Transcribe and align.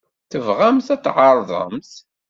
Tebɣamt 0.31 0.87
ad 0.93 1.01
tɛerḍemt? 1.03 1.91